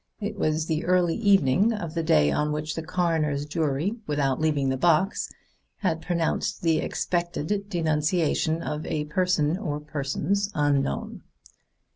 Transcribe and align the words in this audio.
It 0.19 0.35
was 0.35 0.65
the 0.65 0.83
early 0.83 1.13
evening 1.15 1.71
of 1.73 1.93
the 1.93 2.01
day 2.01 2.31
on 2.31 2.51
which 2.51 2.73
the 2.73 2.81
coroner's 2.81 3.45
jury, 3.45 3.97
without 4.07 4.41
leaving 4.41 4.69
the 4.69 4.75
box, 4.75 5.29
had 5.81 6.01
pronounced 6.01 6.63
the 6.63 6.79
expected 6.79 7.69
denunciation 7.69 8.63
of 8.63 8.83
a 8.87 9.05
person 9.05 9.59
or 9.59 9.79
persons 9.79 10.49
unknown. 10.55 11.21